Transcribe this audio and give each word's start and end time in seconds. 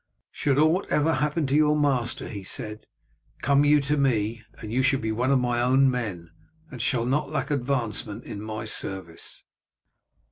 "Should 0.31 0.57
aught 0.57 0.87
ever 0.89 1.13
happen 1.13 1.45
to 1.45 1.55
your 1.55 1.77
master," 1.77 2.27
he 2.27 2.41
said, 2.43 2.87
"come 3.43 3.63
you 3.63 3.79
to 3.81 3.97
me 3.97 4.41
and 4.57 4.73
you 4.73 4.81
shall 4.81 4.99
be 4.99 5.11
one 5.11 5.29
of 5.29 5.37
my 5.37 5.61
own 5.61 5.91
men, 5.91 6.31
and 6.71 6.81
shall 6.81 7.05
not 7.05 7.29
lack 7.29 7.51
advancement 7.51 8.23
in 8.23 8.41
my 8.41 8.65
service." 8.65 9.43